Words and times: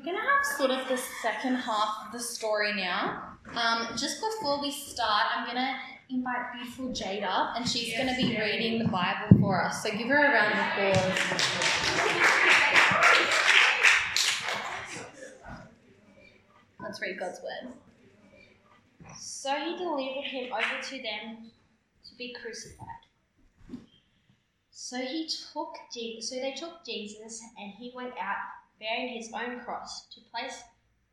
We're 0.00 0.12
going 0.12 0.16
to 0.16 0.22
have 0.22 0.56
sort 0.56 0.70
of 0.70 0.88
the 0.88 0.96
second 0.96 1.56
half 1.56 2.06
of 2.06 2.12
the 2.12 2.20
story 2.20 2.72
now. 2.72 3.36
Um, 3.54 3.88
just 3.98 4.18
before 4.18 4.58
we 4.58 4.70
start, 4.70 5.26
I'm 5.36 5.44
going 5.44 5.58
to 5.58 5.74
invite 6.08 6.54
beautiful 6.54 6.90
Jade 6.90 7.22
up, 7.22 7.54
and 7.54 7.68
she's 7.68 7.94
going 7.94 8.08
to 8.08 8.16
be 8.16 8.34
reading 8.34 8.78
the 8.78 8.88
Bible 8.88 9.36
for 9.38 9.62
us. 9.62 9.82
So 9.82 9.90
give 9.90 10.08
her 10.08 10.16
a 10.16 10.32
round 10.32 10.54
of 10.54 10.60
applause. 10.94 11.20
Let's 16.82 17.02
read 17.02 17.18
God's 17.20 17.40
word. 17.42 17.74
So 19.18 19.54
he 19.54 19.76
delivered 19.76 20.24
him 20.24 20.50
over 20.50 20.82
to 20.82 20.96
them 20.96 21.50
to 22.08 22.14
be 22.16 22.34
crucified. 22.42 22.86
So 24.70 24.96
he 24.96 25.26
took 25.26 25.76
so 26.20 26.36
they 26.36 26.54
took 26.56 26.86
Jesus 26.86 27.42
and 27.58 27.74
he 27.78 27.92
went 27.94 28.14
out 28.18 28.38
bearing 28.80 29.08
his 29.08 29.30
own 29.32 29.60
cross 29.60 30.06
to 30.08 30.20
place 30.32 30.62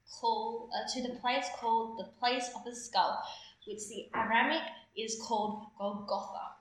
called 0.09 0.69
uh, 0.73 0.87
to 0.93 1.01
the 1.03 1.19
place 1.19 1.45
called 1.59 1.99
the 1.99 2.09
place 2.19 2.49
of 2.55 2.63
the 2.63 2.75
skull, 2.75 3.21
which 3.67 3.87
the 3.89 4.07
Aramic 4.15 4.61
is 4.97 5.21
called 5.21 5.67
Golgotha. 5.77 6.55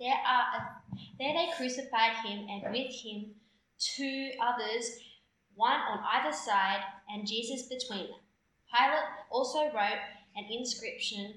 There 0.00 0.14
are 0.26 0.82
there 1.18 1.34
they 1.34 1.50
crucified 1.56 2.16
him 2.24 2.46
and 2.48 2.62
with 2.72 2.92
him 2.92 3.32
two 3.78 4.30
others, 4.40 4.98
one 5.54 5.78
on 5.78 6.02
either 6.14 6.34
side 6.34 6.80
and 7.12 7.26
Jesus 7.26 7.62
between 7.64 8.06
them. 8.06 8.20
Pilate 8.72 9.04
also 9.30 9.64
wrote 9.74 10.00
an 10.36 10.46
inscription 10.50 11.34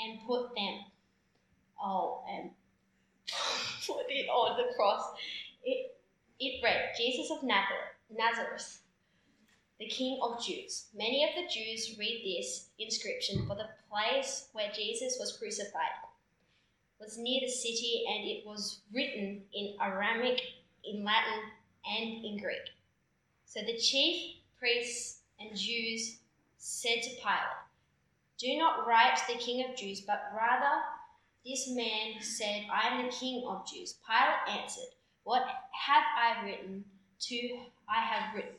and 0.00 0.18
put 0.26 0.54
them 0.56 0.80
oh 1.80 2.24
and 2.28 2.50
put 3.86 4.06
it 4.08 4.28
on 4.28 4.56
the 4.56 4.74
cross. 4.74 5.12
It 5.62 5.93
it 6.40 6.62
read, 6.62 6.90
Jesus 6.96 7.30
of 7.30 7.42
Nazareth, 7.42 8.80
the 9.78 9.86
King 9.86 10.18
of 10.22 10.44
Jews. 10.44 10.86
Many 10.94 11.24
of 11.24 11.30
the 11.34 11.48
Jews 11.48 11.96
read 11.98 12.22
this 12.24 12.68
inscription 12.78 13.46
for 13.46 13.54
the 13.54 13.68
place 13.90 14.48
where 14.52 14.70
Jesus 14.74 15.16
was 15.18 15.36
crucified 15.36 16.04
was 17.00 17.18
near 17.18 17.40
the 17.40 17.48
city 17.48 18.04
and 18.08 18.24
it 18.24 18.46
was 18.46 18.80
written 18.92 19.42
in 19.52 19.74
Aramaic, 19.80 20.40
in 20.84 21.04
Latin, 21.04 21.40
and 21.86 22.24
in 22.24 22.38
Greek. 22.38 22.70
So 23.44 23.60
the 23.60 23.76
chief 23.76 24.36
priests 24.58 25.20
and 25.38 25.56
Jews 25.56 26.18
said 26.56 27.02
to 27.02 27.10
Pilate, 27.10 27.60
Do 28.38 28.56
not 28.56 28.86
write 28.86 29.18
the 29.28 29.34
King 29.34 29.68
of 29.68 29.76
Jews, 29.76 30.00
but 30.00 30.32
rather 30.34 30.82
this 31.44 31.68
man 31.70 32.20
said, 32.20 32.64
I 32.72 32.88
am 32.88 33.04
the 33.04 33.12
King 33.12 33.44
of 33.46 33.66
Jews. 33.70 33.98
Pilate 34.06 34.60
answered, 34.60 34.94
what 35.24 35.42
have 35.72 36.04
I 36.16 36.44
written 36.44 36.84
to 37.20 37.58
I 37.88 38.00
have 38.00 38.34
written? 38.34 38.56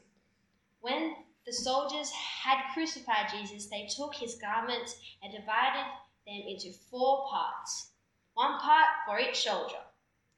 When 0.82 1.16
the 1.46 1.54
soldiers 1.54 2.12
had 2.12 2.74
crucified 2.74 3.30
Jesus, 3.32 3.68
they 3.68 3.88
took 3.88 4.16
his 4.16 4.36
garments 4.36 4.98
and 5.24 5.32
divided 5.32 5.86
them 6.26 6.42
into 6.48 6.72
four 6.92 7.28
parts, 7.30 7.92
one 8.34 8.60
part 8.60 8.88
for 9.06 9.20
each 9.20 9.44
soldier, 9.44 9.82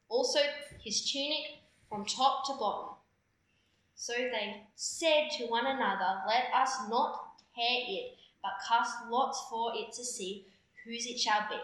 also 0.10 0.40
his 0.84 1.10
tunic 1.10 1.60
from 1.90 2.06
top 2.06 2.46
to 2.46 2.54
bottom. 2.54 2.96
So 3.96 4.14
they 4.14 4.64
said 4.76 5.30
to 5.38 5.46
one 5.46 5.66
another, 5.66 6.22
Let 6.28 6.46
us 6.54 6.78
not 6.90 7.40
tear 7.56 7.84
it, 7.88 8.18
but 8.44 8.52
cast 8.68 8.94
lots 9.10 9.46
for 9.50 9.74
it 9.76 9.94
to 9.94 10.04
see 10.04 10.46
whose 10.86 11.06
it 11.06 11.20
shall 11.20 11.48
be. 11.50 11.58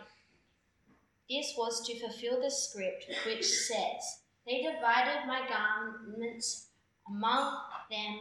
This 1.30 1.54
was 1.58 1.86
to 1.86 2.00
fulfill 2.00 2.42
the 2.42 2.50
script 2.50 3.06
which 3.26 3.46
says, 3.46 4.23
they 4.46 4.62
divided 4.62 5.28
my 5.28 5.48
garments 5.48 6.68
among 7.08 7.60
them, 7.90 8.20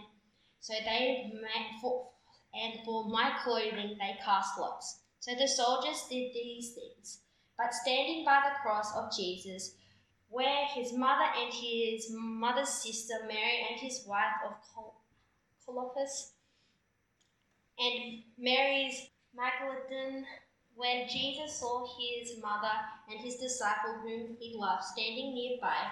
so 0.61 0.73
they 0.85 1.33
made 1.35 1.79
for, 1.81 2.09
and 2.55 2.85
for 2.85 3.09
my 3.09 3.33
clothing 3.43 3.97
they 3.99 4.17
cast 4.25 4.59
lots. 4.59 5.01
So 5.21 5.33
the 5.35 5.49
soldiers 5.49 6.05
did 6.09 6.33
these 6.33 6.75
things. 6.75 7.21
But 7.59 7.75
standing 7.75 8.25
by 8.25 8.41
the 8.45 8.61
cross 8.63 8.95
of 8.97 9.15
Jesus, 9.17 9.75
where 10.29 10.67
his 10.75 10.93
mother 10.93 11.29
and 11.37 11.53
his 11.53 12.09
mother's 12.11 12.71
sister 12.71 13.15
Mary 13.27 13.67
and 13.71 13.79
his 13.79 14.05
wife 14.07 14.41
of 14.47 14.55
Clopas 15.67 16.33
and 17.79 18.23
Mary's 18.39 19.11
Magdalene, 19.35 20.25
when 20.75 21.07
Jesus 21.09 21.61
saw 21.61 21.87
his 21.99 22.41
mother 22.43 22.73
and 23.11 23.21
his 23.21 23.37
disciple 23.37 24.01
whom 24.03 24.37
he 24.41 24.55
loved 24.57 24.85
standing 24.85 25.35
nearby, 25.35 25.87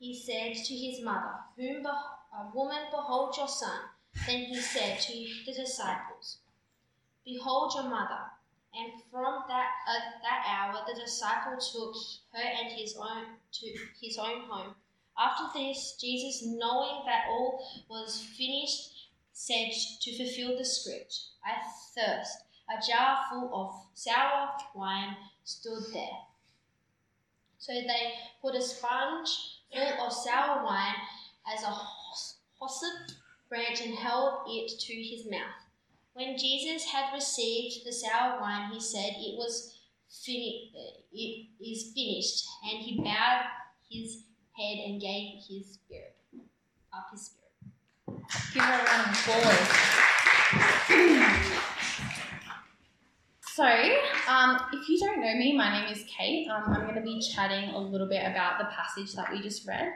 he 0.00 0.18
said 0.18 0.54
to 0.54 0.74
his 0.74 1.04
mother, 1.04 1.34
Whom 1.56 1.84
a 1.84 2.50
woman, 2.54 2.84
behold 2.90 3.36
your 3.36 3.48
son. 3.48 3.80
Then 4.26 4.44
he 4.44 4.56
said 4.56 4.98
to 4.98 5.12
the 5.44 5.52
disciples, 5.52 6.38
Behold 7.22 7.74
your 7.74 7.84
mother. 7.84 8.22
And 8.74 8.92
from 9.10 9.44
that 9.48 9.68
uh, 9.86 10.00
that 10.22 10.46
hour 10.48 10.82
the 10.86 10.98
disciple 10.98 11.58
took 11.58 11.94
her 12.32 12.40
and 12.42 12.72
his 12.72 12.96
own 12.96 13.24
to 13.52 13.66
his 14.00 14.16
own 14.16 14.42
home. 14.48 14.74
After 15.18 15.58
this, 15.58 15.96
Jesus, 16.00 16.46
knowing 16.46 17.02
that 17.04 17.26
all 17.28 17.62
was 17.90 18.22
finished, 18.38 19.10
said 19.32 19.70
to 20.00 20.16
fulfill 20.16 20.56
the 20.56 20.64
script, 20.64 21.14
I 21.44 21.56
thirst. 21.94 22.38
A 22.70 22.80
jar 22.88 23.18
full 23.28 23.50
of 23.52 23.74
sour 23.94 24.52
wine 24.74 25.16
stood 25.44 25.92
there. 25.92 26.20
So 27.58 27.72
they 27.72 28.14
put 28.40 28.54
a 28.54 28.62
sponge 28.62 29.59
full 29.72 30.06
of 30.06 30.12
sour 30.12 30.64
wine 30.64 30.94
as 31.52 31.62
a 31.62 31.72
hyssop 32.60 33.16
branch 33.48 33.80
and 33.80 33.94
held 33.94 34.42
it 34.46 34.78
to 34.80 34.92
his 34.94 35.26
mouth. 35.30 35.64
When 36.12 36.36
Jesus 36.36 36.84
had 36.84 37.12
received 37.14 37.86
the 37.86 37.92
sour 37.92 38.40
wine, 38.40 38.70
he 38.72 38.80
said, 38.80 39.14
"It 39.16 39.36
was 39.36 39.78
fini- 40.08 40.72
it 41.12 41.46
is 41.60 41.92
finished," 41.92 42.46
and 42.64 42.82
he 42.82 43.00
bowed 43.00 43.46
his 43.88 44.24
head 44.56 44.78
and 44.78 45.00
gave 45.00 45.42
his 45.48 45.74
spirit 45.74 46.16
up 46.92 47.10
his 47.10 47.26
spirit. 47.26 47.40
Give 48.52 48.62
her 48.62 48.80
a 48.80 48.84
round 48.84 49.10
of 49.10 49.16
applause. 50.88 51.46
So, 53.60 53.66
um, 53.66 54.58
if 54.72 54.88
you 54.88 54.98
don't 54.98 55.20
know 55.20 55.34
me, 55.34 55.54
my 55.54 55.70
name 55.70 55.92
is 55.92 56.02
Kate. 56.04 56.48
Um, 56.48 56.72
I'm 56.72 56.84
going 56.84 56.94
to 56.94 57.02
be 57.02 57.20
chatting 57.20 57.68
a 57.68 57.78
little 57.78 58.08
bit 58.08 58.22
about 58.22 58.58
the 58.58 58.64
passage 58.64 59.12
that 59.12 59.30
we 59.30 59.42
just 59.42 59.68
read. 59.68 59.92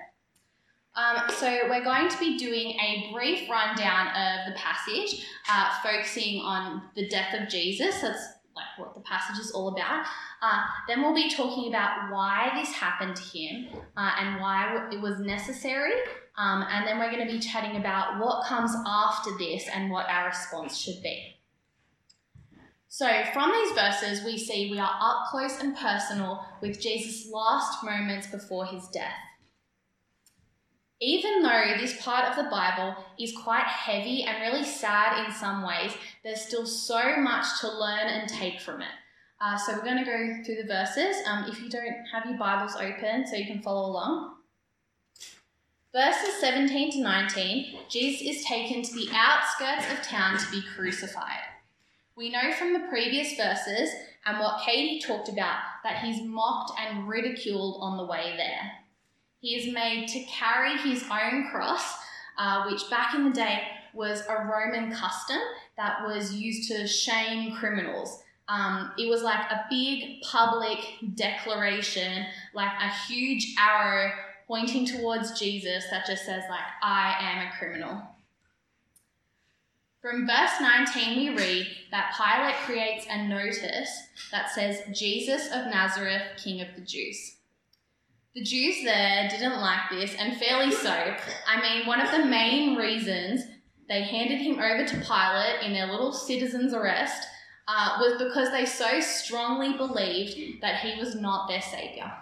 Um, 0.94 1.22
so, 1.30 1.60
we're 1.70 1.82
going 1.82 2.10
to 2.10 2.18
be 2.18 2.36
doing 2.36 2.72
a 2.72 3.10
brief 3.14 3.48
rundown 3.48 4.08
of 4.08 4.52
the 4.52 4.58
passage, 4.58 5.24
uh, 5.50 5.70
focusing 5.82 6.42
on 6.42 6.82
the 6.94 7.08
death 7.08 7.32
of 7.40 7.48
Jesus. 7.48 8.02
That's 8.02 8.22
like 8.54 8.66
what 8.76 8.94
the 8.94 9.00
passage 9.00 9.42
is 9.42 9.50
all 9.52 9.68
about. 9.68 10.04
Uh, 10.42 10.60
then 10.86 11.00
we'll 11.00 11.14
be 11.14 11.30
talking 11.30 11.70
about 11.70 12.12
why 12.12 12.50
this 12.56 12.70
happened 12.70 13.16
to 13.16 13.22
him 13.22 13.68
uh, 13.96 14.10
and 14.20 14.42
why 14.42 14.90
it 14.92 15.00
was 15.00 15.20
necessary. 15.20 15.94
Um, 16.36 16.66
and 16.70 16.86
then 16.86 16.98
we're 16.98 17.10
going 17.10 17.26
to 17.26 17.32
be 17.32 17.40
chatting 17.40 17.78
about 17.78 18.20
what 18.20 18.44
comes 18.44 18.72
after 18.86 19.30
this 19.38 19.66
and 19.72 19.90
what 19.90 20.06
our 20.10 20.26
response 20.26 20.76
should 20.76 21.02
be. 21.02 21.33
So, 22.96 23.08
from 23.32 23.50
these 23.50 23.72
verses, 23.72 24.24
we 24.24 24.38
see 24.38 24.70
we 24.70 24.78
are 24.78 24.96
up 25.00 25.26
close 25.28 25.58
and 25.58 25.76
personal 25.76 26.46
with 26.60 26.80
Jesus' 26.80 27.28
last 27.28 27.82
moments 27.82 28.28
before 28.28 28.66
his 28.66 28.86
death. 28.86 29.18
Even 31.00 31.42
though 31.42 31.74
this 31.76 32.00
part 32.00 32.30
of 32.30 32.36
the 32.36 32.48
Bible 32.48 32.94
is 33.18 33.36
quite 33.36 33.64
heavy 33.64 34.22
and 34.22 34.40
really 34.40 34.64
sad 34.64 35.26
in 35.26 35.32
some 35.32 35.66
ways, 35.66 35.90
there's 36.22 36.42
still 36.42 36.64
so 36.64 37.16
much 37.16 37.60
to 37.62 37.66
learn 37.68 38.06
and 38.06 38.28
take 38.28 38.60
from 38.60 38.80
it. 38.80 38.94
Uh, 39.40 39.58
so, 39.58 39.72
we're 39.72 39.82
going 39.82 39.98
to 39.98 40.04
go 40.04 40.44
through 40.44 40.62
the 40.62 40.68
verses. 40.68 41.16
Um, 41.26 41.46
if 41.48 41.60
you 41.60 41.68
don't 41.68 41.96
have 42.12 42.26
your 42.26 42.38
Bibles 42.38 42.76
open, 42.76 43.26
so 43.26 43.34
you 43.34 43.46
can 43.46 43.60
follow 43.60 43.90
along. 43.90 44.36
Verses 45.92 46.36
17 46.38 46.92
to 46.92 47.00
19, 47.00 47.76
Jesus 47.88 48.36
is 48.36 48.44
taken 48.44 48.82
to 48.84 48.94
the 48.94 49.08
outskirts 49.12 49.92
of 49.92 50.00
town 50.06 50.38
to 50.38 50.48
be 50.52 50.62
crucified. 50.76 51.53
We 52.16 52.30
know 52.30 52.52
from 52.52 52.72
the 52.72 52.86
previous 52.88 53.36
verses 53.36 53.90
and 54.24 54.38
what 54.38 54.64
Katie 54.64 55.00
talked 55.00 55.28
about 55.28 55.58
that 55.82 56.04
he's 56.04 56.22
mocked 56.22 56.78
and 56.78 57.08
ridiculed 57.08 57.78
on 57.80 57.96
the 57.96 58.04
way 58.04 58.34
there. 58.36 58.70
He 59.40 59.56
is 59.56 59.74
made 59.74 60.06
to 60.08 60.20
carry 60.24 60.78
his 60.78 61.02
own 61.10 61.48
cross, 61.50 61.82
uh, 62.38 62.66
which 62.70 62.88
back 62.88 63.16
in 63.16 63.24
the 63.24 63.32
day 63.32 63.62
was 63.94 64.22
a 64.28 64.44
Roman 64.44 64.92
custom 64.92 65.38
that 65.76 66.06
was 66.06 66.32
used 66.32 66.70
to 66.70 66.86
shame 66.86 67.56
criminals. 67.56 68.22
Um, 68.48 68.92
it 68.96 69.08
was 69.08 69.22
like 69.22 69.50
a 69.50 69.64
big 69.68 70.22
public 70.22 70.78
declaration, 71.16 72.26
like 72.54 72.72
a 72.80 72.90
huge 73.08 73.56
arrow 73.58 74.12
pointing 74.46 74.86
towards 74.86 75.36
Jesus 75.38 75.84
that 75.90 76.06
just 76.06 76.24
says, 76.24 76.44
like, 76.48 76.60
I 76.80 77.16
am 77.18 77.48
a 77.48 77.58
criminal. 77.58 78.02
From 80.04 80.26
verse 80.26 80.60
19, 80.60 81.16
we 81.16 81.34
read 81.34 81.66
that 81.90 82.12
Pilate 82.14 82.56
creates 82.66 83.06
a 83.08 83.26
notice 83.26 84.02
that 84.30 84.50
says, 84.50 84.82
Jesus 84.92 85.46
of 85.46 85.68
Nazareth, 85.68 86.20
King 86.36 86.60
of 86.60 86.68
the 86.76 86.82
Jews. 86.82 87.36
The 88.34 88.44
Jews 88.44 88.84
there 88.84 89.30
didn't 89.30 89.62
like 89.62 89.88
this, 89.90 90.14
and 90.18 90.36
fairly 90.36 90.72
so. 90.72 90.90
I 90.90 91.58
mean, 91.62 91.86
one 91.86 92.02
of 92.02 92.10
the 92.10 92.26
main 92.26 92.76
reasons 92.76 93.44
they 93.88 94.02
handed 94.02 94.42
him 94.42 94.58
over 94.58 94.84
to 94.84 94.96
Pilate 94.96 95.62
in 95.62 95.72
their 95.72 95.90
little 95.90 96.12
citizen's 96.12 96.74
arrest 96.74 97.26
uh, 97.66 97.96
was 97.98 98.22
because 98.22 98.50
they 98.50 98.66
so 98.66 99.00
strongly 99.00 99.74
believed 99.78 100.60
that 100.60 100.80
he 100.80 101.00
was 101.00 101.14
not 101.14 101.48
their 101.48 101.62
saviour. 101.62 102.12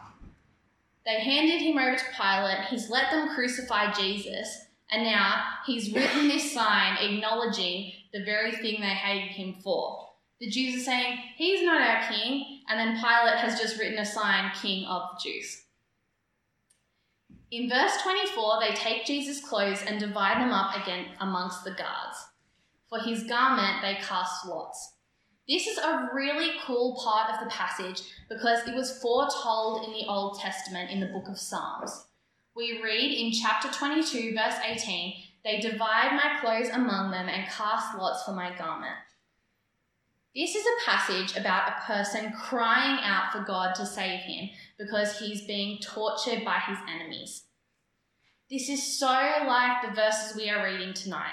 They 1.04 1.18
handed 1.18 1.60
him 1.60 1.78
over 1.78 1.96
to 1.96 2.04
Pilate, 2.16 2.68
he's 2.70 2.90
let 2.90 3.10
them 3.10 3.34
crucify 3.34 3.90
Jesus, 3.90 4.66
and 4.90 5.04
now 5.04 5.42
he's 5.66 5.92
written 5.94 6.28
this 6.28 6.52
sign 6.52 6.96
acknowledging 6.98 7.92
the 8.12 8.24
very 8.24 8.52
thing 8.52 8.80
they 8.80 8.88
hated 8.88 9.30
him 9.30 9.54
for. 9.62 10.08
The 10.40 10.50
Jews 10.50 10.82
are 10.82 10.84
saying, 10.84 11.18
He's 11.36 11.64
not 11.64 11.80
our 11.80 12.10
king, 12.10 12.62
and 12.68 12.78
then 12.78 13.00
Pilate 13.00 13.38
has 13.38 13.60
just 13.60 13.78
written 13.78 13.98
a 13.98 14.04
sign, 14.04 14.50
King 14.60 14.86
of 14.86 15.02
the 15.12 15.30
Jews. 15.30 15.62
In 17.52 17.68
verse 17.68 18.02
24, 18.02 18.60
they 18.60 18.74
take 18.74 19.04
Jesus' 19.04 19.44
clothes 19.44 19.82
and 19.86 20.00
divide 20.00 20.40
them 20.40 20.52
up 20.52 20.74
again 20.74 21.06
amongst 21.20 21.64
the 21.64 21.70
guards. 21.70 22.16
For 22.88 22.98
his 22.98 23.24
garment, 23.24 23.82
they 23.82 23.94
cast 24.02 24.46
lots. 24.46 24.94
This 25.48 25.66
is 25.66 25.78
a 25.78 26.08
really 26.14 26.52
cool 26.66 27.00
part 27.04 27.32
of 27.32 27.40
the 27.40 27.50
passage 27.50 28.02
because 28.28 28.66
it 28.66 28.74
was 28.74 29.00
foretold 29.00 29.84
in 29.86 29.92
the 29.92 30.06
Old 30.08 30.40
Testament 30.40 30.90
in 30.90 31.00
the 31.00 31.06
book 31.06 31.28
of 31.28 31.38
Psalms. 31.38 32.06
We 32.54 32.82
read 32.82 33.18
in 33.18 33.32
chapter 33.32 33.68
22, 33.68 34.34
verse 34.34 34.56
18, 34.62 35.14
They 35.42 35.58
divide 35.60 36.12
my 36.12 36.38
clothes 36.40 36.68
among 36.68 37.10
them 37.10 37.26
and 37.26 37.48
cast 37.48 37.96
lots 37.96 38.24
for 38.24 38.32
my 38.32 38.54
garment. 38.56 38.96
This 40.36 40.54
is 40.54 40.64
a 40.64 40.90
passage 40.90 41.34
about 41.34 41.68
a 41.68 41.86
person 41.86 42.32
crying 42.38 42.98
out 43.02 43.32
for 43.32 43.40
God 43.40 43.74
to 43.76 43.86
save 43.86 44.20
him 44.20 44.50
because 44.78 45.18
he's 45.18 45.46
being 45.46 45.78
tortured 45.78 46.44
by 46.44 46.58
his 46.66 46.78
enemies. 46.90 47.44
This 48.50 48.68
is 48.68 48.98
so 48.98 49.06
like 49.06 49.82
the 49.82 49.94
verses 49.94 50.36
we 50.36 50.50
are 50.50 50.64
reading 50.64 50.92
tonight. 50.92 51.32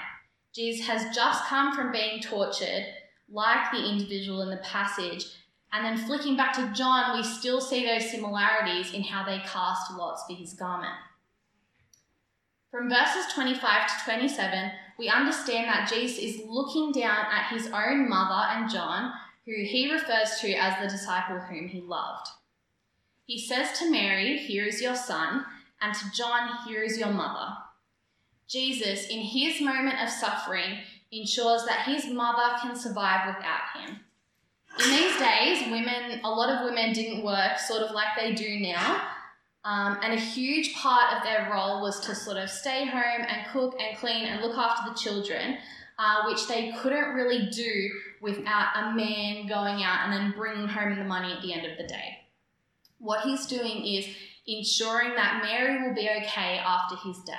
Jesus 0.54 0.86
has 0.86 1.14
just 1.14 1.44
come 1.44 1.76
from 1.76 1.92
being 1.92 2.22
tortured, 2.22 2.86
like 3.28 3.70
the 3.70 3.90
individual 3.90 4.40
in 4.40 4.48
the 4.48 4.56
passage, 4.58 5.26
and 5.70 5.84
then 5.84 6.06
flicking 6.06 6.36
back 6.36 6.54
to 6.54 6.72
John, 6.74 7.16
we 7.16 7.22
still 7.22 7.60
see 7.60 7.84
those 7.84 8.10
similarities 8.10 8.92
in 8.92 9.02
how 9.02 9.24
they 9.24 9.38
cast 9.40 9.92
lots 9.92 10.24
for 10.26 10.34
his 10.34 10.54
garment. 10.54 10.96
From 12.70 12.88
verses 12.88 13.32
25 13.34 13.60
to 13.88 14.04
27, 14.04 14.70
we 14.96 15.08
understand 15.08 15.66
that 15.68 15.90
Jesus 15.92 16.18
is 16.18 16.42
looking 16.46 16.92
down 16.92 17.26
at 17.32 17.52
his 17.52 17.66
own 17.66 18.08
mother 18.08 18.46
and 18.48 18.70
John, 18.70 19.12
who 19.44 19.52
he 19.64 19.90
refers 19.92 20.38
to 20.40 20.52
as 20.52 20.80
the 20.80 20.88
disciple 20.88 21.40
whom 21.40 21.66
he 21.66 21.80
loved. 21.80 22.28
He 23.24 23.40
says 23.40 23.76
to 23.78 23.90
Mary, 23.90 24.36
Here 24.36 24.64
is 24.64 24.80
your 24.80 24.94
son, 24.94 25.44
and 25.80 25.94
to 25.94 26.10
John, 26.12 26.48
Here 26.64 26.82
is 26.82 26.96
your 26.96 27.10
mother. 27.10 27.54
Jesus, 28.46 29.08
in 29.08 29.20
his 29.20 29.60
moment 29.60 30.00
of 30.00 30.08
suffering, 30.08 30.78
ensures 31.10 31.64
that 31.64 31.86
his 31.86 32.06
mother 32.06 32.56
can 32.62 32.76
survive 32.76 33.34
without 33.34 33.80
him. 33.80 34.00
In 34.78 34.90
these 34.90 35.18
days, 35.18 35.70
women, 35.70 36.20
a 36.22 36.30
lot 36.30 36.50
of 36.50 36.64
women 36.64 36.92
didn't 36.92 37.24
work 37.24 37.58
sort 37.58 37.82
of 37.82 37.92
like 37.92 38.16
they 38.16 38.32
do 38.32 38.60
now, 38.60 39.08
um, 39.64 39.98
and 40.02 40.14
a 40.14 40.16
huge 40.16 40.74
part 40.74 41.14
of 41.14 41.22
their 41.22 41.50
role 41.52 41.82
was 41.82 42.00
to 42.00 42.14
sort 42.14 42.38
of 42.38 42.48
stay 42.48 42.86
home 42.86 43.26
and 43.28 43.46
cook 43.52 43.76
and 43.78 43.96
clean 43.98 44.24
and 44.24 44.40
look 44.40 44.56
after 44.56 44.90
the 44.90 44.98
children, 44.98 45.58
uh, 45.98 46.24
which 46.26 46.48
they 46.48 46.72
couldn't 46.80 47.14
really 47.14 47.50
do 47.50 47.90
without 48.22 48.68
a 48.74 48.94
man 48.94 49.46
going 49.46 49.82
out 49.82 50.04
and 50.04 50.12
then 50.12 50.34
bringing 50.36 50.66
home 50.66 50.96
the 50.96 51.04
money 51.04 51.32
at 51.32 51.42
the 51.42 51.52
end 51.52 51.66
of 51.66 51.76
the 51.76 51.86
day. 51.86 52.18
What 52.98 53.24
he's 53.24 53.46
doing 53.46 53.84
is 53.84 54.06
ensuring 54.46 55.14
that 55.16 55.42
Mary 55.42 55.86
will 55.86 55.94
be 55.94 56.08
okay 56.08 56.58
after 56.58 56.96
his 56.96 57.18
death. 57.18 57.36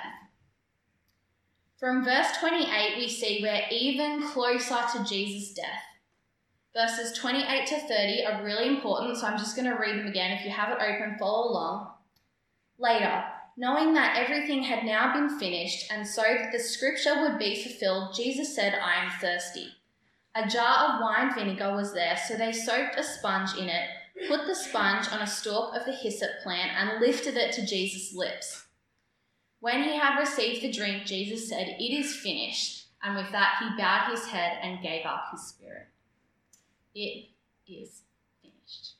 From 1.79 2.05
verse 2.05 2.37
28, 2.39 2.97
we 2.97 3.09
see 3.09 3.39
we're 3.41 3.63
even 3.71 4.27
closer 4.27 4.77
to 4.93 5.03
Jesus' 5.03 5.55
death. 5.55 5.81
Verses 6.75 7.17
28 7.17 7.67
to 7.67 7.79
30 7.79 8.25
are 8.25 8.43
really 8.43 8.67
important, 8.67 9.17
so 9.17 9.25
I'm 9.25 9.39
just 9.39 9.55
going 9.55 9.69
to 9.69 9.75
read 9.75 9.97
them 9.97 10.07
again. 10.07 10.37
If 10.37 10.45
you 10.45 10.51
have 10.51 10.69
it 10.69 10.81
open, 10.81 11.17
follow 11.17 11.51
along. 11.51 11.91
Later, 12.81 13.23
knowing 13.55 13.93
that 13.93 14.17
everything 14.17 14.63
had 14.63 14.83
now 14.83 15.13
been 15.13 15.37
finished, 15.37 15.91
and 15.91 16.07
so 16.07 16.23
that 16.23 16.51
the 16.51 16.57
scripture 16.57 17.21
would 17.21 17.37
be 17.37 17.61
fulfilled, 17.61 18.15
Jesus 18.15 18.55
said, 18.55 18.73
I 18.73 19.05
am 19.05 19.11
thirsty. 19.19 19.67
A 20.33 20.47
jar 20.47 20.95
of 20.95 21.01
wine 21.01 21.31
vinegar 21.35 21.75
was 21.75 21.93
there, 21.93 22.17
so 22.17 22.35
they 22.35 22.51
soaked 22.51 22.97
a 22.97 23.03
sponge 23.03 23.55
in 23.55 23.69
it, 23.69 23.87
put 24.27 24.47
the 24.47 24.55
sponge 24.55 25.07
on 25.11 25.21
a 25.21 25.27
stalk 25.27 25.75
of 25.75 25.85
the 25.85 25.91
hyssop 25.91 26.31
plant, 26.41 26.71
and 26.75 26.99
lifted 26.99 27.37
it 27.37 27.53
to 27.53 27.65
Jesus' 27.67 28.15
lips. 28.15 28.65
When 29.59 29.83
he 29.83 29.95
had 29.95 30.17
received 30.17 30.63
the 30.63 30.71
drink, 30.71 31.05
Jesus 31.05 31.47
said, 31.47 31.75
It 31.79 31.93
is 31.93 32.15
finished. 32.15 32.87
And 33.03 33.15
with 33.15 33.31
that, 33.31 33.57
he 33.59 33.77
bowed 33.77 34.09
his 34.09 34.25
head 34.25 34.57
and 34.63 34.81
gave 34.81 35.05
up 35.05 35.25
his 35.31 35.47
spirit. 35.47 35.87
It 36.95 37.27
is 37.67 38.01
finished. 38.41 38.95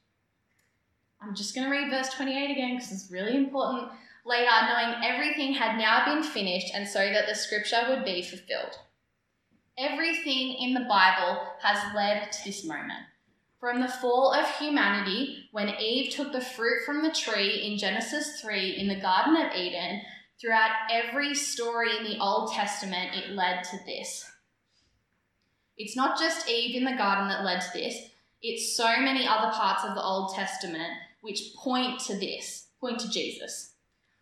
I'm 1.22 1.36
just 1.36 1.54
going 1.54 1.70
to 1.70 1.72
read 1.72 1.92
verse 1.92 2.10
28 2.10 2.52
again 2.52 2.76
because 2.76 2.92
it's 2.92 3.12
really 3.12 3.36
important. 3.36 3.92
Later, 4.26 4.50
knowing 4.68 5.04
everything 5.04 5.54
had 5.54 5.78
now 5.78 6.06
been 6.06 6.24
finished, 6.24 6.74
and 6.74 6.88
so 6.88 7.00
that 7.00 7.28
the 7.28 7.36
scripture 7.36 7.86
would 7.90 8.04
be 8.04 8.22
fulfilled. 8.22 8.78
Everything 9.78 10.56
in 10.60 10.74
the 10.74 10.88
Bible 10.88 11.42
has 11.62 11.96
led 11.96 12.32
to 12.32 12.44
this 12.46 12.64
moment. 12.64 13.00
From 13.60 13.82
the 13.82 13.88
fall 13.88 14.34
of 14.34 14.50
humanity, 14.58 15.50
when 15.52 15.70
Eve 15.70 16.12
took 16.12 16.32
the 16.32 16.42
fruit 16.42 16.84
from 16.86 17.04
the 17.04 17.12
tree 17.12 17.68
in 17.68 17.78
Genesis 17.78 18.42
3 18.42 18.78
in 18.78 18.88
the 18.88 19.00
Garden 19.00 19.36
of 19.38 19.56
Eden, 19.56 20.02
throughout 20.40 20.72
every 20.92 21.36
story 21.36 21.96
in 21.98 22.04
the 22.04 22.20
Old 22.20 22.52
Testament, 22.52 23.16
it 23.16 23.32
led 23.32 23.64
to 23.66 23.78
this. 23.86 24.32
It's 25.78 25.96
not 25.96 26.20
just 26.20 26.50
Eve 26.50 26.76
in 26.76 26.84
the 26.84 26.98
garden 26.98 27.28
that 27.30 27.44
led 27.44 27.62
to 27.62 27.74
this, 27.74 28.10
it's 28.42 28.76
so 28.76 29.00
many 29.00 29.28
other 29.28 29.52
parts 29.52 29.84
of 29.84 29.94
the 29.94 30.04
Old 30.04 30.34
Testament 30.34 30.94
which 31.22 31.54
point 31.56 32.00
to 32.02 32.18
this, 32.18 32.68
point 32.80 33.00
to 33.00 33.10
Jesus. 33.10 33.74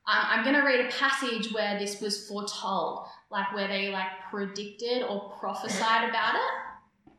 Um, 0.07 0.17
I'm 0.21 0.43
going 0.43 0.55
to 0.55 0.65
read 0.65 0.85
a 0.85 0.89
passage 0.89 1.51
where 1.53 1.77
this 1.77 2.01
was 2.01 2.27
foretold, 2.27 3.07
like 3.29 3.53
where 3.53 3.67
they 3.67 3.89
like 3.89 4.07
predicted 4.29 5.03
or 5.03 5.31
prophesied 5.39 6.09
about 6.09 6.35
it. 6.35 7.11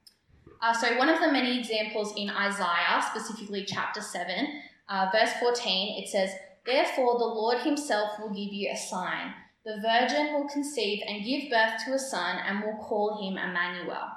Uh, 0.62 0.74
so 0.74 0.98
one 0.98 1.08
of 1.08 1.20
the 1.20 1.32
many 1.32 1.58
examples 1.58 2.12
in 2.16 2.28
Isaiah, 2.28 3.02
specifically 3.08 3.64
chapter 3.64 4.00
7, 4.00 4.62
uh, 4.88 5.06
verse 5.12 5.32
14, 5.40 6.02
it 6.02 6.08
says, 6.08 6.30
Therefore 6.66 7.18
the 7.18 7.24
Lord 7.24 7.58
himself 7.58 8.18
will 8.18 8.28
give 8.28 8.52
you 8.52 8.70
a 8.70 8.76
sign. 8.76 9.32
The 9.64 9.80
virgin 9.80 10.34
will 10.34 10.48
conceive 10.48 11.02
and 11.06 11.24
give 11.24 11.50
birth 11.50 11.84
to 11.86 11.94
a 11.94 11.98
son 11.98 12.38
and 12.46 12.62
will 12.62 12.76
call 12.82 13.22
him 13.22 13.38
Emmanuel. 13.38 14.08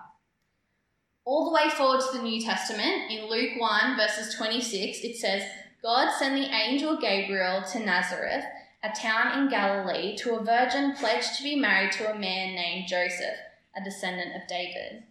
All 1.25 1.46
the 1.46 1.53
way 1.53 1.70
forward 1.70 2.01
to 2.01 2.18
the 2.18 2.24
New 2.24 2.42
Testament, 2.42 3.10
in 3.10 3.30
Luke 3.30 3.58
1, 3.58 3.96
verses 3.96 4.36
26, 4.36 5.00
it 5.03 5.15
says, 5.15 5.44
God 5.82 6.12
sent 6.12 6.36
the 6.36 6.53
angel 6.53 6.98
Gabriel 6.98 7.63
to 7.72 7.80
Nazareth, 7.80 8.44
a 8.84 8.89
town 8.89 9.39
in 9.39 9.50
Galilee, 9.50 10.18
to 10.18 10.36
a 10.36 10.44
virgin 10.44 10.94
pledged 10.96 11.38
to 11.38 11.44
be 11.44 11.56
married 11.56 11.94
to 11.94 12.12
a 12.12 12.20
man 12.20 12.56
named 12.56 12.89
Joseph, 12.89 13.38
a 13.75 13.84
descendant 13.84 14.36
of 14.36 14.48
David. 14.50 15.03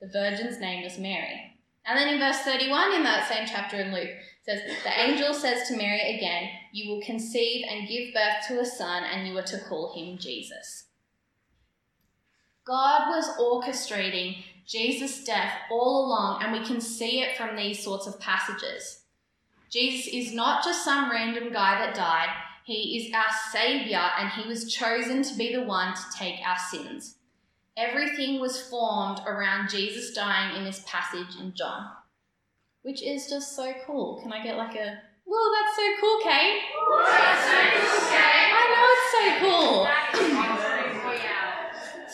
The 0.00 0.08
virgin's 0.08 0.58
name 0.58 0.82
was 0.82 0.98
Mary. 0.98 1.56
And 1.86 1.96
then 1.96 2.08
in 2.08 2.18
verse 2.18 2.38
31 2.38 2.94
in 2.94 3.04
that 3.04 3.28
same 3.28 3.46
chapter 3.46 3.76
in 3.76 3.92
Luke, 3.92 4.10
says, 4.44 4.62
The 4.82 5.00
angel 5.00 5.32
says 5.32 5.68
to 5.68 5.76
Mary 5.76 6.16
again, 6.16 6.50
You 6.72 6.90
will 6.90 7.02
conceive 7.02 7.64
and 7.68 7.88
give 7.88 8.12
birth 8.12 8.48
to 8.48 8.60
a 8.60 8.64
son, 8.64 9.04
and 9.04 9.28
you 9.28 9.38
are 9.38 9.42
to 9.42 9.60
call 9.60 9.94
him 9.94 10.18
Jesus. 10.18 10.86
God 12.64 13.08
was 13.08 13.36
orchestrating 13.38 14.36
Jesus' 14.66 15.24
death 15.24 15.52
all 15.70 16.06
along, 16.06 16.42
and 16.42 16.52
we 16.52 16.64
can 16.64 16.80
see 16.80 17.20
it 17.20 17.36
from 17.36 17.56
these 17.56 17.82
sorts 17.82 18.06
of 18.06 18.20
passages. 18.20 19.02
Jesus 19.68 20.12
is 20.12 20.32
not 20.32 20.62
just 20.64 20.84
some 20.84 21.10
random 21.10 21.52
guy 21.52 21.78
that 21.78 21.94
died, 21.94 22.28
he 22.64 22.96
is 22.96 23.12
our 23.12 23.32
Saviour, 23.50 24.10
and 24.18 24.30
he 24.30 24.46
was 24.46 24.72
chosen 24.72 25.22
to 25.24 25.36
be 25.36 25.52
the 25.52 25.64
one 25.64 25.94
to 25.94 26.02
take 26.16 26.36
our 26.46 26.58
sins. 26.70 27.16
Everything 27.76 28.40
was 28.40 28.60
formed 28.60 29.20
around 29.26 29.68
Jesus 29.68 30.14
dying 30.14 30.56
in 30.56 30.64
this 30.64 30.84
passage 30.86 31.40
in 31.40 31.54
John, 31.54 31.88
which 32.82 33.02
is 33.02 33.28
just 33.28 33.56
so 33.56 33.72
cool. 33.84 34.20
Can 34.22 34.32
I 34.32 34.44
get 34.44 34.56
like 34.56 34.76
a, 34.76 34.98
whoa, 35.24 35.52
that's 35.52 35.76
so 35.76 35.82
cool, 36.00 36.18
Kate? 36.22 36.60
That's 37.08 37.44
so 37.46 37.58
cool, 37.80 38.10
Kate. 38.10 38.52
I 38.54 38.62
know 38.70 38.86
it's 38.92 39.10
so 39.10 39.24
cool. 39.40 39.88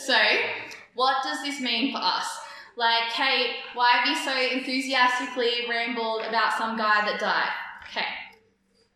So, 0.04 0.16
what 0.94 1.22
does 1.22 1.42
this 1.42 1.60
mean 1.60 1.92
for 1.92 1.98
us? 2.00 2.26
Like, 2.76 3.10
Kate, 3.12 3.56
why 3.74 3.90
have 3.92 4.06
you 4.06 4.14
so 4.14 4.56
enthusiastically 4.56 5.66
rambled 5.68 6.22
about 6.22 6.56
some 6.56 6.76
guy 6.76 7.04
that 7.04 7.18
died? 7.18 7.50
Okay. 7.90 8.06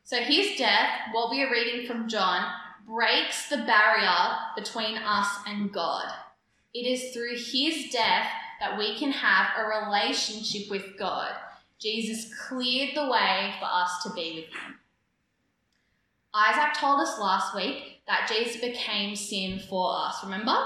So 0.04 0.18
his 0.18 0.56
death, 0.56 0.88
what 1.12 1.30
we 1.30 1.42
are 1.42 1.50
reading 1.50 1.86
from 1.86 2.08
John, 2.08 2.46
breaks 2.86 3.48
the 3.48 3.58
barrier 3.58 4.36
between 4.56 4.98
us 4.98 5.28
and 5.46 5.72
God. 5.72 6.12
It 6.74 6.86
is 6.86 7.12
through 7.12 7.36
his 7.36 7.90
death 7.90 8.28
that 8.60 8.78
we 8.78 8.96
can 8.98 9.10
have 9.10 9.48
a 9.56 9.84
relationship 9.84 10.70
with 10.70 10.96
God. 10.98 11.32
Jesus 11.80 12.32
cleared 12.48 12.94
the 12.94 13.08
way 13.08 13.54
for 13.58 13.66
us 13.66 14.02
to 14.04 14.10
be 14.10 14.34
with 14.36 14.44
him. 14.44 14.78
Isaac 16.32 16.74
told 16.74 17.00
us 17.00 17.18
last 17.18 17.54
week 17.56 18.02
that 18.06 18.30
Jesus 18.32 18.60
became 18.60 19.16
sin 19.16 19.60
for 19.68 19.92
us. 19.96 20.22
Remember? 20.22 20.56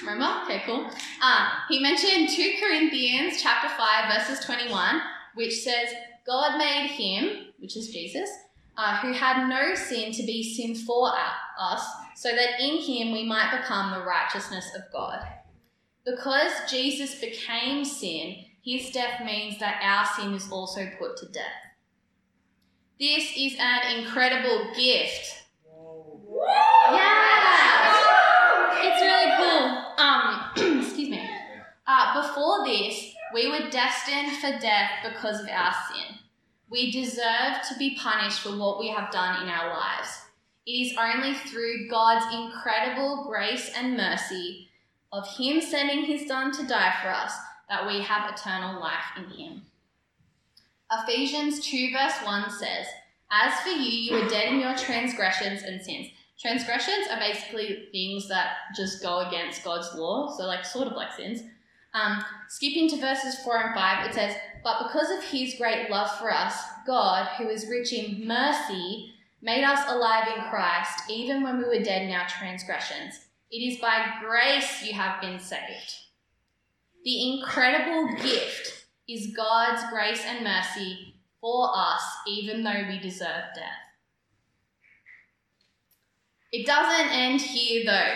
Remember? 0.00 0.42
Okay, 0.44 0.62
cool. 0.66 0.90
Uh, 1.22 1.48
he 1.68 1.80
mentioned 1.80 2.28
2 2.28 2.54
Corinthians 2.60 3.42
chapter 3.42 3.68
5, 3.68 4.12
verses 4.12 4.44
21, 4.44 5.00
which 5.34 5.54
says, 5.62 5.88
God 6.26 6.58
made 6.58 6.88
him, 6.88 7.52
which 7.58 7.76
is 7.76 7.90
Jesus, 7.90 8.28
uh, 8.76 8.98
who 8.98 9.12
had 9.12 9.48
no 9.48 9.74
sin 9.74 10.12
to 10.12 10.22
be 10.24 10.42
sin 10.42 10.74
for 10.74 11.12
us, 11.58 11.86
so 12.16 12.30
that 12.30 12.60
in 12.60 12.78
him 12.78 13.12
we 13.12 13.24
might 13.24 13.56
become 13.60 13.92
the 13.92 14.04
righteousness 14.04 14.70
of 14.76 14.82
God. 14.92 15.20
Because 16.04 16.52
Jesus 16.68 17.20
became 17.20 17.84
sin, 17.84 18.36
his 18.64 18.90
death 18.90 19.24
means 19.24 19.58
that 19.58 19.80
our 19.82 20.06
sin 20.16 20.34
is 20.34 20.50
also 20.50 20.88
put 20.98 21.16
to 21.18 21.26
death. 21.26 21.44
This 22.98 23.32
is 23.36 23.56
an 23.58 23.98
incredible 23.98 24.72
gift. 24.76 25.44
Yeah! 26.90 27.32
It's 28.84 29.00
really 29.00 29.32
cool. 29.36 29.82
Um, 29.98 30.80
excuse 30.80 31.10
me. 31.10 31.28
Before 32.14 32.66
this, 32.66 33.14
we 33.32 33.48
were 33.48 33.70
destined 33.70 34.32
for 34.36 34.58
death 34.58 34.90
because 35.02 35.40
of 35.40 35.48
our 35.48 35.72
sin. 35.88 36.18
We 36.68 36.90
deserve 36.90 37.62
to 37.68 37.78
be 37.78 37.96
punished 37.96 38.40
for 38.40 38.56
what 38.56 38.78
we 38.78 38.88
have 38.88 39.10
done 39.10 39.42
in 39.42 39.48
our 39.48 39.70
lives. 39.70 40.22
It 40.66 40.72
is 40.72 40.96
only 40.98 41.34
through 41.34 41.88
God's 41.88 42.26
incredible 42.34 43.24
grace 43.28 43.70
and 43.74 43.96
mercy 43.96 44.68
of 45.12 45.26
Him 45.36 45.60
sending 45.60 46.04
His 46.04 46.26
Son 46.26 46.52
to 46.52 46.66
die 46.66 46.94
for 47.02 47.08
us 47.08 47.34
that 47.68 47.86
we 47.86 48.00
have 48.02 48.30
eternal 48.30 48.80
life 48.80 49.16
in 49.16 49.24
Him. 49.30 49.62
Ephesians 50.92 51.66
2, 51.66 51.92
verse 51.92 52.16
1 52.24 52.50
says, 52.50 52.86
As 53.30 53.58
for 53.60 53.70
you, 53.70 53.90
you 53.90 54.12
were 54.12 54.28
dead 54.28 54.52
in 54.52 54.60
your 54.60 54.76
transgressions 54.76 55.62
and 55.62 55.80
sins. 55.80 56.08
Transgressions 56.38 57.06
are 57.10 57.18
basically 57.18 57.88
things 57.92 58.28
that 58.28 58.56
just 58.76 59.02
go 59.02 59.20
against 59.20 59.64
God's 59.64 59.94
law, 59.94 60.34
so 60.36 60.44
like 60.44 60.64
sort 60.64 60.88
of 60.88 60.94
like 60.94 61.12
sins. 61.12 61.42
Um, 61.94 62.24
skipping 62.48 62.88
to 62.90 62.96
verses 62.96 63.38
4 63.44 63.56
and 63.58 63.74
5, 63.74 64.06
it 64.06 64.14
says, 64.14 64.36
But 64.64 64.84
because 64.84 65.10
of 65.10 65.24
his 65.24 65.54
great 65.58 65.90
love 65.90 66.10
for 66.18 66.32
us, 66.32 66.56
God, 66.86 67.28
who 67.36 67.48
is 67.48 67.68
rich 67.68 67.92
in 67.92 68.26
mercy, 68.26 69.12
made 69.42 69.64
us 69.64 69.90
alive 69.90 70.28
in 70.34 70.44
Christ, 70.48 71.10
even 71.10 71.42
when 71.42 71.58
we 71.58 71.64
were 71.64 71.84
dead 71.84 72.02
in 72.02 72.14
our 72.14 72.26
transgressions. 72.28 73.20
It 73.50 73.58
is 73.58 73.78
by 73.80 74.14
grace 74.20 74.82
you 74.82 74.94
have 74.94 75.20
been 75.20 75.38
saved. 75.38 75.96
The 77.04 77.34
incredible 77.34 78.16
gift 78.22 78.86
is 79.08 79.34
God's 79.36 79.82
grace 79.90 80.22
and 80.24 80.44
mercy 80.44 81.16
for 81.40 81.70
us, 81.74 82.02
even 82.26 82.62
though 82.62 82.84
we 82.88 82.98
deserve 83.00 83.44
death. 83.54 83.82
It 86.52 86.66
doesn't 86.66 87.10
end 87.12 87.40
here, 87.40 87.82
though. 87.84 88.14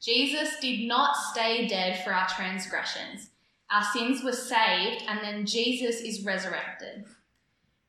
Jesus 0.00 0.58
did 0.60 0.86
not 0.86 1.16
stay 1.16 1.66
dead 1.66 2.04
for 2.04 2.12
our 2.12 2.28
transgressions. 2.28 3.30
Our 3.70 3.82
sins 3.82 4.22
were 4.22 4.32
saved, 4.32 5.04
and 5.08 5.20
then 5.20 5.44
Jesus 5.44 6.00
is 6.00 6.24
resurrected. 6.24 7.04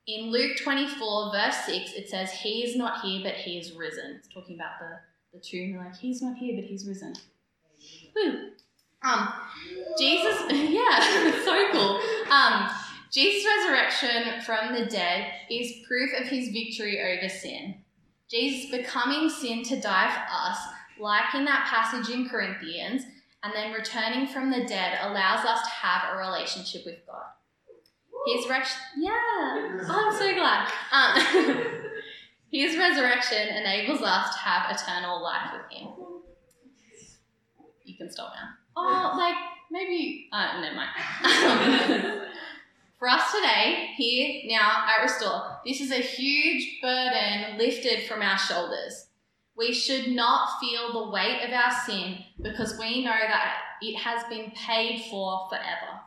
In 0.06 0.30
Luke 0.30 0.56
24, 0.62 1.32
verse 1.32 1.56
6, 1.66 1.92
it 1.92 2.08
says, 2.08 2.32
He 2.32 2.64
is 2.64 2.76
not 2.76 3.00
here, 3.00 3.20
but 3.22 3.34
He 3.34 3.58
is 3.58 3.72
risen. 3.72 4.16
It's 4.16 4.28
talking 4.28 4.56
about 4.56 4.78
the, 4.80 4.98
the 5.32 5.42
tomb. 5.42 5.72
They're 5.72 5.84
like, 5.84 5.96
He's 5.96 6.20
not 6.20 6.36
here, 6.36 6.56
but 6.56 6.64
He's 6.64 6.86
risen. 6.86 7.14
Um, 9.02 9.32
Jesus, 9.98 10.42
yeah, 10.50 11.32
so 11.44 11.68
cool. 11.72 12.00
Um, 12.30 12.70
Jesus' 13.10 13.44
resurrection 13.46 14.40
from 14.42 14.74
the 14.74 14.86
dead 14.86 15.32
is 15.50 15.72
proof 15.86 16.10
of 16.20 16.28
his 16.28 16.48
victory 16.48 17.00
over 17.00 17.28
sin. 17.28 17.76
Jesus 18.30 18.70
becoming 18.70 19.28
sin 19.28 19.64
to 19.64 19.80
die 19.80 20.10
for 20.10 20.32
us 20.32 20.58
like 21.00 21.34
in 21.34 21.44
that 21.44 21.66
passage 21.66 22.12
in 22.14 22.28
Corinthians, 22.28 23.02
and 23.42 23.52
then 23.54 23.72
returning 23.72 24.26
from 24.26 24.50
the 24.50 24.64
dead 24.64 24.98
allows 25.02 25.44
us 25.44 25.62
to 25.62 25.70
have 25.70 26.14
a 26.14 26.18
relationship 26.18 26.82
with 26.84 26.98
God. 27.06 27.22
His 28.26 28.46
resurrection, 28.48 28.80
yeah, 28.98 29.10
oh, 29.12 30.10
I'm 30.10 30.18
so 30.18 30.34
glad. 30.34 30.70
Um, 30.92 31.66
his 32.52 32.76
resurrection 32.76 33.48
enables 33.48 34.02
us 34.02 34.34
to 34.34 34.40
have 34.40 34.76
eternal 34.76 35.22
life 35.22 35.52
with 35.54 35.78
Him. 35.78 35.88
You 37.84 37.96
can 37.96 38.10
stop 38.10 38.34
now. 38.34 38.50
Oh, 38.76 39.16
like 39.16 39.36
maybe, 39.70 40.28
uh, 40.32 40.60
never 40.60 40.76
mind. 40.76 40.90
For 42.98 43.08
us 43.08 43.32
today, 43.32 43.88
here, 43.96 44.42
now 44.44 44.84
at 44.86 45.02
Restore, 45.02 45.56
this 45.64 45.80
is 45.80 45.90
a 45.90 46.02
huge 46.02 46.82
burden 46.82 47.56
lifted 47.56 48.06
from 48.06 48.20
our 48.20 48.36
shoulders. 48.36 49.06
We 49.60 49.74
should 49.74 50.12
not 50.12 50.58
feel 50.58 50.90
the 50.90 51.10
weight 51.10 51.42
of 51.42 51.52
our 51.52 51.70
sin 51.84 52.24
because 52.40 52.78
we 52.78 53.04
know 53.04 53.10
that 53.10 53.58
it 53.82 53.94
has 53.94 54.24
been 54.30 54.52
paid 54.52 55.04
for 55.10 55.50
forever. 55.50 56.00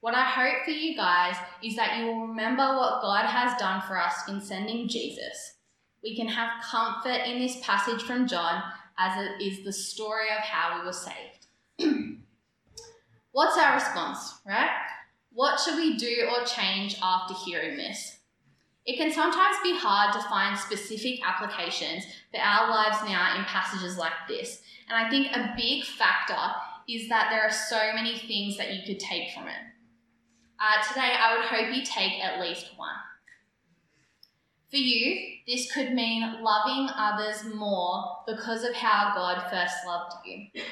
What 0.00 0.14
I 0.14 0.24
hope 0.24 0.66
for 0.66 0.70
you 0.70 0.94
guys 0.94 1.34
is 1.64 1.76
that 1.76 1.96
you 1.96 2.04
will 2.04 2.26
remember 2.26 2.62
what 2.76 3.00
God 3.00 3.24
has 3.24 3.58
done 3.58 3.80
for 3.88 3.98
us 3.98 4.28
in 4.28 4.42
sending 4.42 4.86
Jesus. 4.86 5.54
We 6.02 6.14
can 6.14 6.28
have 6.28 6.62
comfort 6.62 7.26
in 7.26 7.38
this 7.38 7.56
passage 7.62 8.02
from 8.02 8.28
John 8.28 8.62
as 8.98 9.18
it 9.18 9.42
is 9.42 9.64
the 9.64 9.72
story 9.72 10.28
of 10.28 10.42
how 10.42 10.78
we 10.78 10.84
were 10.84 10.92
saved. 10.92 11.46
What's 13.32 13.56
our 13.56 13.76
response, 13.76 14.34
right? 14.46 14.68
What 15.32 15.58
should 15.58 15.76
we 15.76 15.96
do 15.96 16.28
or 16.30 16.44
change 16.44 16.98
after 17.02 17.32
hearing 17.32 17.78
this? 17.78 18.15
It 18.86 18.96
can 18.98 19.12
sometimes 19.12 19.56
be 19.64 19.76
hard 19.76 20.12
to 20.14 20.28
find 20.28 20.56
specific 20.56 21.18
applications 21.26 22.04
for 22.32 22.40
our 22.40 22.70
lives 22.70 22.98
now 23.04 23.36
in 23.36 23.44
passages 23.44 23.98
like 23.98 24.12
this. 24.28 24.62
And 24.88 24.96
I 24.96 25.10
think 25.10 25.26
a 25.34 25.54
big 25.56 25.84
factor 25.84 26.54
is 26.88 27.08
that 27.08 27.28
there 27.30 27.42
are 27.42 27.50
so 27.50 27.92
many 27.94 28.16
things 28.16 28.56
that 28.58 28.72
you 28.72 28.82
could 28.86 29.00
take 29.00 29.32
from 29.34 29.48
it. 29.48 29.58
Uh, 30.60 30.82
today, 30.86 31.16
I 31.18 31.36
would 31.36 31.46
hope 31.46 31.74
you 31.74 31.82
take 31.84 32.22
at 32.22 32.40
least 32.40 32.70
one. 32.76 32.94
For 34.70 34.76
you, 34.76 35.18
this 35.48 35.72
could 35.72 35.92
mean 35.92 36.42
loving 36.42 36.88
others 36.96 37.44
more 37.52 38.18
because 38.26 38.62
of 38.62 38.74
how 38.74 39.12
God 39.16 39.50
first 39.50 39.74
loved 39.84 40.12
you. 40.24 40.62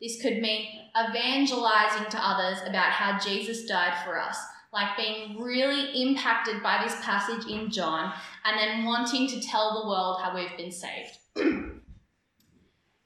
This 0.00 0.20
could 0.20 0.38
mean 0.38 0.66
evangelizing 0.96 2.10
to 2.10 2.18
others 2.18 2.58
about 2.66 2.90
how 2.90 3.18
Jesus 3.18 3.64
died 3.64 4.04
for 4.04 4.20
us 4.20 4.38
like 4.72 4.96
being 4.96 5.40
really 5.40 6.02
impacted 6.02 6.62
by 6.62 6.82
this 6.82 6.96
passage 7.02 7.46
in 7.50 7.70
John 7.70 8.12
and 8.44 8.58
then 8.58 8.84
wanting 8.84 9.26
to 9.28 9.40
tell 9.40 9.80
the 9.80 9.88
world 9.88 10.20
how 10.22 10.34
we've 10.34 10.56
been 10.56 10.72
saved. 10.72 11.18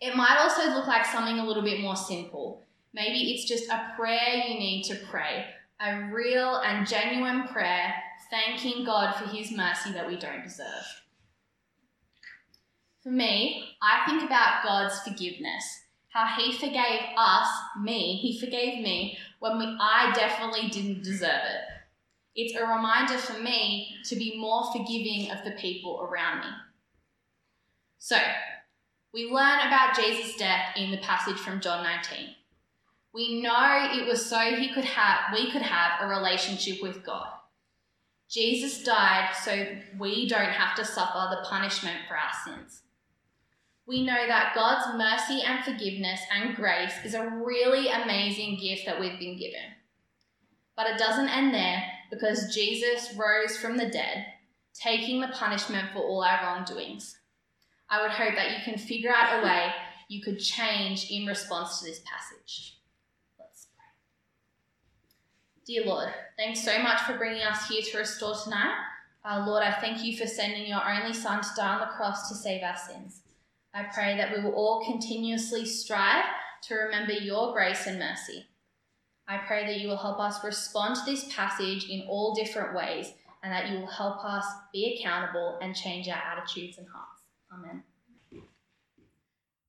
it 0.00 0.16
might 0.16 0.38
also 0.40 0.70
look 0.70 0.86
like 0.86 1.06
something 1.06 1.38
a 1.38 1.46
little 1.46 1.62
bit 1.62 1.80
more 1.80 1.96
simple. 1.96 2.62
Maybe 2.92 3.32
it's 3.32 3.48
just 3.48 3.70
a 3.70 3.92
prayer 3.96 4.44
you 4.48 4.58
need 4.58 4.82
to 4.84 4.96
pray, 5.08 5.46
a 5.80 6.10
real 6.12 6.56
and 6.56 6.86
genuine 6.86 7.44
prayer 7.48 7.94
thanking 8.30 8.84
God 8.84 9.14
for 9.14 9.28
his 9.28 9.52
mercy 9.52 9.92
that 9.92 10.08
we 10.08 10.16
don't 10.16 10.42
deserve. 10.42 10.66
For 13.02 13.10
me, 13.10 13.76
I 13.82 14.08
think 14.08 14.22
about 14.22 14.64
God's 14.64 14.98
forgiveness 15.00 15.81
how 16.12 16.26
he 16.36 16.52
forgave 16.52 17.00
us, 17.16 17.48
me, 17.80 18.16
he 18.16 18.38
forgave 18.38 18.82
me 18.82 19.16
when 19.38 19.58
we, 19.58 19.64
I 19.80 20.12
definitely 20.14 20.68
didn't 20.68 21.02
deserve 21.02 21.30
it. 21.30 21.60
It's 22.34 22.54
a 22.54 22.66
reminder 22.66 23.16
for 23.16 23.40
me 23.40 23.96
to 24.04 24.16
be 24.16 24.38
more 24.38 24.70
forgiving 24.72 25.30
of 25.30 25.44
the 25.44 25.52
people 25.52 26.00
around 26.02 26.40
me. 26.40 26.46
So, 27.98 28.16
we 29.14 29.30
learn 29.30 29.66
about 29.66 29.96
Jesus' 29.96 30.36
death 30.36 30.76
in 30.76 30.90
the 30.90 30.98
passage 30.98 31.36
from 31.36 31.60
John 31.60 31.82
19. 31.82 32.34
We 33.14 33.42
know 33.42 33.88
it 33.92 34.06
was 34.06 34.24
so 34.24 34.38
he 34.38 34.72
could 34.72 34.86
have 34.86 35.34
we 35.34 35.50
could 35.50 35.62
have 35.62 36.00
a 36.00 36.08
relationship 36.08 36.82
with 36.82 37.04
God. 37.04 37.28
Jesus 38.30 38.82
died 38.82 39.30
so 39.44 39.66
we 39.98 40.26
don't 40.26 40.48
have 40.48 40.74
to 40.76 40.84
suffer 40.84 41.28
the 41.30 41.46
punishment 41.46 41.98
for 42.08 42.16
our 42.16 42.32
sins 42.44 42.82
we 43.86 44.04
know 44.04 44.26
that 44.26 44.54
God's 44.54 44.96
mercy 44.96 45.42
and 45.44 45.64
forgiveness 45.64 46.20
and 46.32 46.54
grace 46.54 46.94
is 47.04 47.14
a 47.14 47.28
really 47.44 47.88
amazing 47.88 48.58
gift 48.60 48.86
that 48.86 49.00
we've 49.00 49.18
been 49.18 49.38
given. 49.38 49.74
But 50.76 50.86
it 50.86 50.98
doesn't 50.98 51.28
end 51.28 51.52
there 51.52 51.82
because 52.10 52.54
Jesus 52.54 53.14
rose 53.16 53.56
from 53.56 53.76
the 53.76 53.88
dead, 53.88 54.24
taking 54.74 55.20
the 55.20 55.28
punishment 55.28 55.88
for 55.92 56.00
all 56.00 56.22
our 56.22 56.42
wrongdoings. 56.44 57.18
I 57.90 58.02
would 58.02 58.12
hope 58.12 58.34
that 58.36 58.52
you 58.52 58.64
can 58.64 58.78
figure 58.78 59.12
out 59.14 59.40
a 59.40 59.44
way 59.44 59.72
you 60.08 60.22
could 60.22 60.38
change 60.38 61.10
in 61.10 61.26
response 61.26 61.80
to 61.80 61.86
this 61.86 62.00
passage. 62.00 62.78
Let's 63.38 63.68
pray. 63.74 63.84
Dear 65.66 65.86
Lord, 65.86 66.12
thanks 66.36 66.62
so 66.62 66.78
much 66.78 67.00
for 67.00 67.16
bringing 67.16 67.42
us 67.42 67.68
here 67.68 67.82
to 67.82 67.98
Restore 67.98 68.36
tonight. 68.44 68.76
Uh, 69.24 69.44
Lord, 69.46 69.62
I 69.62 69.72
thank 69.72 70.02
you 70.04 70.16
for 70.16 70.26
sending 70.26 70.66
your 70.66 70.82
only 70.86 71.12
Son 71.12 71.42
to 71.42 71.48
die 71.56 71.74
on 71.74 71.80
the 71.80 71.94
cross 71.94 72.28
to 72.28 72.34
save 72.34 72.62
our 72.62 72.76
sins. 72.76 73.21
I 73.74 73.84
pray 73.84 74.16
that 74.16 74.36
we 74.36 74.42
will 74.42 74.54
all 74.54 74.84
continuously 74.84 75.64
strive 75.64 76.24
to 76.64 76.74
remember 76.74 77.12
your 77.12 77.52
grace 77.52 77.86
and 77.86 77.98
mercy. 77.98 78.46
I 79.26 79.38
pray 79.38 79.66
that 79.66 79.80
you 79.80 79.88
will 79.88 79.96
help 79.96 80.20
us 80.20 80.44
respond 80.44 80.96
to 80.96 81.10
this 81.10 81.32
passage 81.34 81.88
in 81.88 82.02
all 82.08 82.34
different 82.34 82.74
ways 82.74 83.12
and 83.42 83.52
that 83.52 83.70
you 83.70 83.78
will 83.78 83.86
help 83.86 84.24
us 84.24 84.44
be 84.72 84.98
accountable 84.98 85.58
and 85.62 85.74
change 85.74 86.08
our 86.08 86.16
attitudes 86.16 86.78
and 86.78 86.86
hearts. 86.88 87.22
Amen. 87.52 87.82